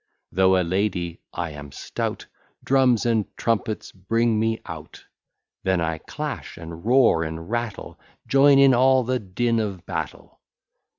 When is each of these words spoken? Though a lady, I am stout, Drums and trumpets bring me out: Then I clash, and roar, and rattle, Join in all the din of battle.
Though 0.31 0.59
a 0.59 0.63
lady, 0.63 1.21
I 1.31 1.51
am 1.51 1.71
stout, 1.71 2.25
Drums 2.63 3.05
and 3.05 3.25
trumpets 3.37 3.91
bring 3.91 4.39
me 4.39 4.59
out: 4.65 5.05
Then 5.61 5.79
I 5.79 5.99
clash, 5.99 6.57
and 6.57 6.83
roar, 6.83 7.23
and 7.23 7.51
rattle, 7.51 7.99
Join 8.25 8.57
in 8.57 8.73
all 8.73 9.03
the 9.03 9.19
din 9.19 9.59
of 9.59 9.85
battle. 9.85 10.39